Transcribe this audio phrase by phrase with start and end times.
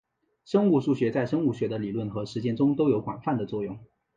[0.45, 3.79] 生物数学在生物学的理论和实践中都有广泛的应用。